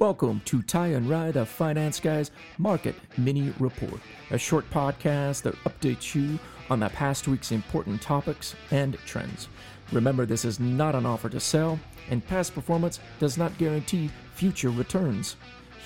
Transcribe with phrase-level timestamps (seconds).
[0.00, 4.00] Welcome to Ty and Rye, the Finance Guys Market Mini Report,
[4.32, 6.36] a short podcast that updates you
[6.68, 9.48] on the past week's important topics and trends.
[9.92, 11.78] Remember, this is not an offer to sell,
[12.10, 15.36] and past performance does not guarantee future returns.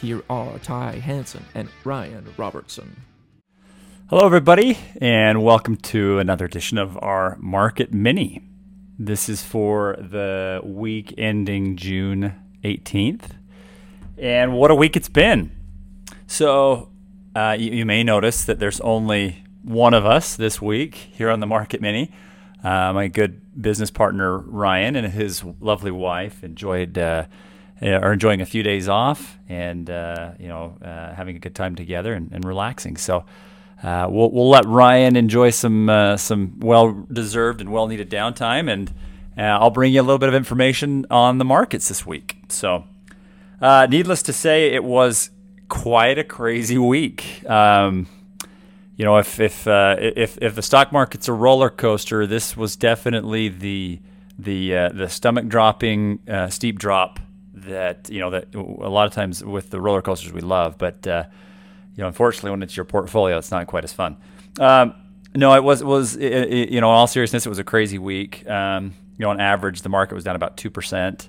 [0.01, 3.03] Here are Ty Hansen and Ryan Robertson.
[4.09, 8.41] Hello, everybody, and welcome to another edition of our Market Mini.
[8.99, 12.35] This is for the week ending June
[12.65, 13.33] 18th.
[14.19, 15.53] And what a week it's been.
[16.27, 16.91] So,
[17.37, 21.39] uh, you, you, may notice that there's only one of us this week here on
[21.39, 22.11] the Market Mini.
[22.65, 27.27] Uh, my good business partner Ryan and his lovely wife enjoyed uh,
[27.81, 31.77] are enjoying a few days off and uh, you know uh, having a good time
[31.77, 32.97] together and, and relaxing.
[32.97, 33.25] So
[33.85, 38.93] uh, we'll we'll let Ryan enjoy some some well deserved and well needed downtime, and
[39.37, 42.39] I'll bring you a little bit of information on the markets this week.
[42.49, 42.83] So.
[43.61, 45.31] Uh, needless to say, it was
[45.69, 47.49] quite a crazy week.
[47.49, 48.07] Um,
[48.97, 52.77] you know, if if, uh, if if the stock market's a roller coaster, this was
[52.77, 54.01] definitely the
[54.39, 57.21] the uh, the stomach dropping uh, steep drop
[57.55, 61.07] that you know that a lot of times with the roller coasters we love, but
[61.07, 61.25] uh,
[61.95, 64.17] you know, unfortunately, when it's your portfolio, it's not quite as fun.
[64.61, 64.95] Um,
[65.35, 67.65] no, it was it was it, it, you know, in all seriousness, it was a
[67.65, 68.49] crazy week.
[68.49, 71.29] Um, you know, on average, the market was down about two percent.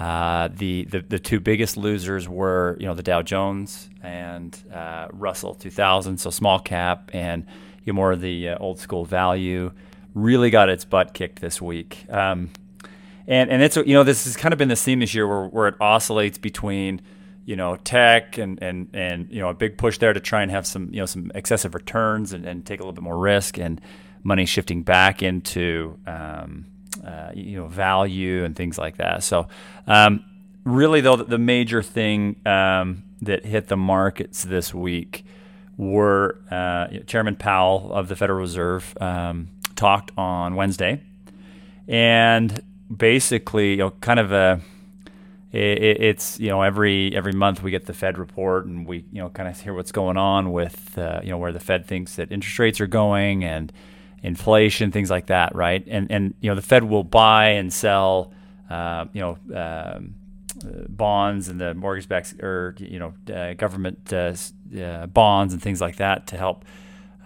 [0.00, 5.08] Uh, the, the, the two biggest losers were you know the Dow Jones and uh,
[5.12, 7.44] Russell 2000, so small cap and
[7.84, 9.70] you know, more of the uh, old school value.
[10.14, 12.50] Really got its butt kicked this week, um,
[13.28, 15.46] and and it's you know this has kind of been the theme this year where,
[15.46, 17.02] where it oscillates between
[17.44, 20.50] you know tech and and and you know a big push there to try and
[20.50, 23.58] have some you know some excessive returns and, and take a little bit more risk
[23.58, 23.80] and
[24.22, 26.64] money shifting back into um,
[27.04, 29.22] uh, you know value and things like that.
[29.22, 29.48] So
[29.86, 30.24] um,
[30.64, 35.24] really though the major thing um, that hit the markets this week
[35.76, 41.02] were uh, Chairman Powell of the Federal Reserve um, talked on Wednesday,
[41.88, 42.60] and
[42.94, 44.60] basically you know kind of a
[45.52, 49.22] it, it's you know every every month we get the Fed report and we you
[49.22, 52.16] know kind of hear what's going on with uh, you know where the Fed thinks
[52.16, 53.72] that interest rates are going and
[54.22, 55.84] inflation, things like that, right?
[55.86, 58.32] And and you know the Fed will buy and sell,
[58.68, 60.14] uh, you know, um,
[60.88, 64.34] bonds and the mortgage backs or you know uh, government uh,
[64.78, 66.64] uh, bonds and things like that to help,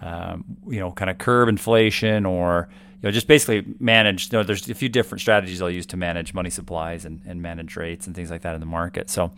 [0.01, 2.69] um, you know, kind of curb inflation or
[3.01, 4.31] you know just basically manage.
[4.31, 7.41] You know, there's a few different strategies they'll use to manage money supplies and, and
[7.41, 9.09] manage rates and things like that in the market.
[9.09, 9.31] So.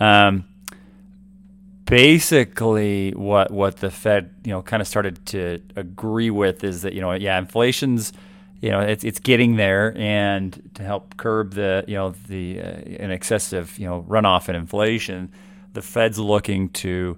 [0.00, 0.44] Um,
[1.88, 6.92] basically what what the Fed you know kind of started to agree with is that
[6.92, 8.12] you know yeah inflation's
[8.60, 12.64] you know it's it's getting there and to help curb the you know the uh,
[12.64, 15.32] an excessive you know runoff in inflation
[15.72, 17.16] the Fed's looking to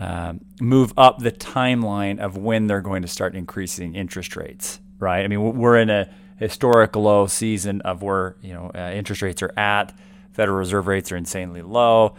[0.00, 5.24] um, move up the timeline of when they're going to start increasing interest rates right?
[5.24, 9.42] I mean we're in a historic low season of where you know uh, interest rates
[9.42, 9.94] are at.
[10.32, 12.16] Federal Reserve rates are insanely low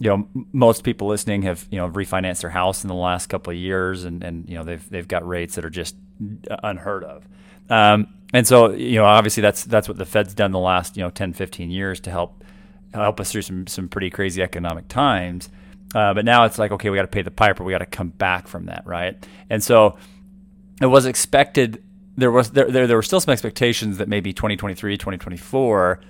[0.00, 3.50] you know, most people listening have you know refinanced their house in the last couple
[3.50, 5.96] of years, and and you know they've they've got rates that are just
[6.62, 7.26] unheard of.
[7.68, 11.02] Um, and so you know obviously that's that's what the Fed's done the last you
[11.02, 12.44] know 10, 15 years to help
[12.94, 15.48] help us through some some pretty crazy economic times.
[15.94, 17.86] Uh, but now it's like okay, we got to pay the piper, we got to
[17.86, 19.26] come back from that, right?
[19.50, 19.96] And so
[20.80, 21.82] it was expected.
[22.16, 26.00] There was there, there there were still some expectations that maybe 2023, 2024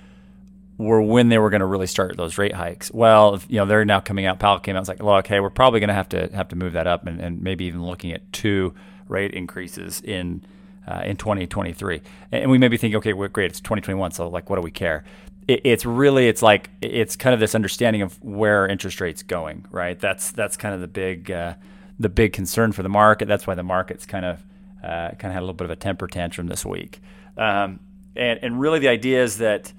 [0.79, 2.89] were when they were going to really start those rate hikes.
[2.91, 4.39] Well, you know, they're now coming out.
[4.39, 4.79] Powell came out.
[4.79, 7.05] It's like, look, hey, we're probably going to have to have to move that up,
[7.05, 8.73] and, and maybe even looking at two
[9.09, 10.41] rate increases in
[10.87, 12.01] uh, in 2023.
[12.31, 14.71] And we may be thinking, okay, well, great, it's 2021, so like, what do we
[14.71, 15.03] care?
[15.49, 19.65] It, it's really, it's like, it's kind of this understanding of where interest rates going,
[19.71, 19.99] right?
[19.99, 21.55] That's that's kind of the big uh,
[21.99, 23.27] the big concern for the market.
[23.27, 24.45] That's why the market's kind of
[24.81, 27.01] uh, kind of had a little bit of a temper tantrum this week.
[27.35, 27.81] Um,
[28.15, 29.73] and and really, the idea is that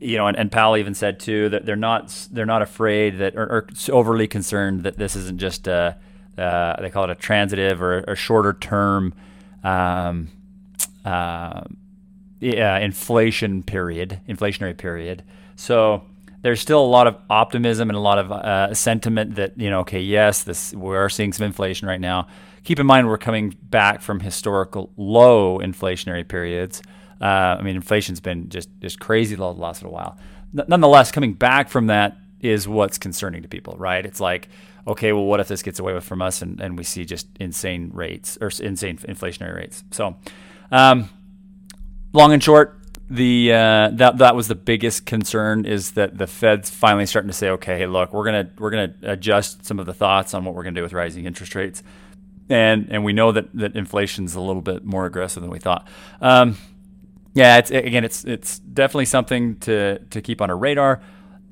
[0.00, 3.36] you know, and, and Powell even said too that they're not they're not afraid that
[3.36, 5.96] or, or overly concerned that this isn't just a
[6.38, 9.14] uh, they call it a transitive or a shorter term
[9.64, 10.28] um,
[11.04, 11.62] uh,
[12.40, 15.22] yeah, inflation period, inflationary period.
[15.56, 16.04] So
[16.42, 19.80] there's still a lot of optimism and a lot of uh, sentiment that you know,
[19.80, 22.28] okay, yes, this we are seeing some inflation right now.
[22.64, 26.82] Keep in mind we're coming back from historical low inflationary periods.
[27.20, 30.18] Uh, I mean, inflation's been just just crazy the last little while.
[30.56, 34.04] N- nonetheless, coming back from that is what's concerning to people, right?
[34.04, 34.48] It's like,
[34.86, 37.26] okay, well, what if this gets away with from us and, and we see just
[37.40, 39.84] insane rates or insane inflationary rates?
[39.90, 40.16] So,
[40.70, 41.08] um,
[42.12, 42.78] long and short,
[43.08, 47.36] the uh, that that was the biggest concern is that the Fed's finally starting to
[47.36, 50.64] say, okay, look, we're gonna we're gonna adjust some of the thoughts on what we're
[50.64, 51.82] gonna do with rising interest rates,
[52.48, 55.86] and and we know that that inflation's a little bit more aggressive than we thought.
[56.20, 56.56] Um,
[57.36, 61.02] yeah, it's again, it's it's definitely something to to keep on our radar,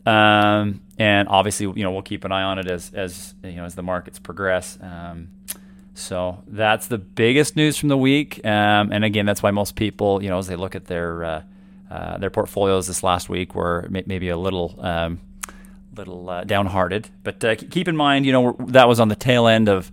[0.07, 3.67] um, and obviously, you know, we'll keep an eye on it as as you know
[3.67, 4.79] as the markets progress.
[4.81, 5.29] Um,
[5.95, 10.23] so that's the biggest news from the week, um, and again, that's why most people,
[10.23, 11.43] you know, as they look at their uh,
[11.91, 15.21] uh, their portfolios this last week, were may- maybe a little um,
[15.95, 17.11] little uh, downhearted.
[17.25, 19.93] But uh, keep in mind, you know, that was on the tail end of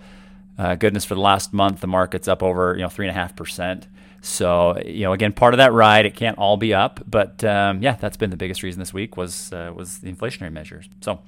[0.58, 1.82] uh, goodness for the last month.
[1.82, 3.88] The market's up over you know three and a half percent.
[4.22, 7.82] So you know, again, part of that ride, it can't all be up, but um,
[7.82, 10.88] yeah, that's been the biggest reason this week was uh, was the inflationary measures.
[11.02, 11.20] So.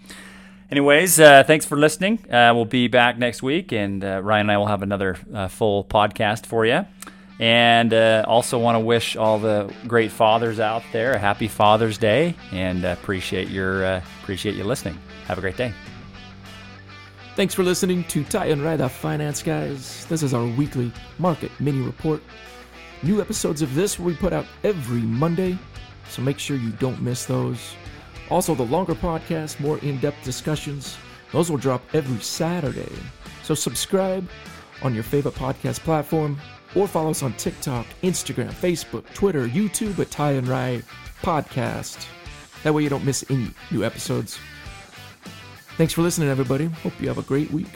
[0.72, 2.18] Anyways, uh, thanks for listening.
[2.32, 5.48] Uh, we'll be back next week, and uh, Ryan and I will have another uh,
[5.48, 6.84] full podcast for you.
[7.40, 12.00] And uh, also want to wish all the great fathers out there a happy Father's
[12.00, 13.84] Day, and appreciate your
[14.24, 14.98] appreciate you listening.
[15.28, 15.74] Have a great day.
[17.36, 20.06] Thanks for listening to Ty and Rai, the Finance Guys.
[20.06, 22.22] This is our weekly market mini report.
[23.04, 25.58] New episodes of this will be put out every Monday,
[26.10, 27.76] so make sure you don't miss those.
[28.30, 30.98] Also, the longer podcast, more in depth discussions,
[31.34, 32.92] those will drop every Saturday.
[33.44, 34.30] So, subscribe
[34.84, 36.40] on your favorite podcast platform
[36.76, 40.82] or follow us on TikTok, Instagram, Facebook, Twitter, YouTube at Ty and Rai
[41.22, 42.08] Podcast.
[42.64, 44.40] That way, you don't miss any new episodes.
[45.76, 46.68] Thanks for listening, everybody.
[46.68, 47.70] Hope you have a great week.